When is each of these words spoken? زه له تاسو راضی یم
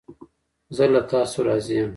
زه 0.75 0.85
له 0.93 1.01
تاسو 1.11 1.37
راضی 1.47 1.73
یم 1.79 1.89